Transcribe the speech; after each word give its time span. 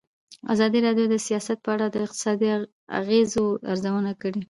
ازادي 0.53 0.79
راډیو 0.87 1.05
د 1.09 1.15
سیاست 1.27 1.57
په 1.65 1.69
اړه 1.75 1.85
د 1.89 1.95
اقتصادي 2.05 2.49
اغېزو 2.99 3.45
ارزونه 3.71 4.11
کړې. 4.21 4.39